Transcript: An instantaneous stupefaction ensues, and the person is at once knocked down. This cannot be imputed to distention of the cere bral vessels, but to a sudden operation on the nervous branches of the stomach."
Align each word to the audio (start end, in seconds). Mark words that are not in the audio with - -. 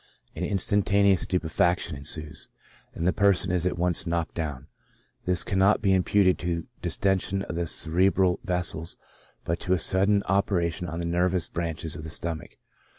An 0.35 0.43
instantaneous 0.43 1.21
stupefaction 1.21 1.95
ensues, 1.95 2.49
and 2.95 3.05
the 3.05 3.13
person 3.13 3.51
is 3.51 3.67
at 3.67 3.77
once 3.77 4.07
knocked 4.07 4.33
down. 4.33 4.65
This 5.25 5.43
cannot 5.43 5.79
be 5.79 5.93
imputed 5.93 6.39
to 6.39 6.65
distention 6.81 7.43
of 7.43 7.53
the 7.53 7.67
cere 7.67 8.09
bral 8.09 8.39
vessels, 8.43 8.97
but 9.43 9.59
to 9.59 9.73
a 9.73 9.77
sudden 9.79 10.23
operation 10.23 10.87
on 10.89 10.97
the 10.97 11.05
nervous 11.05 11.49
branches 11.49 11.95
of 11.95 12.03
the 12.03 12.09
stomach." 12.09 12.57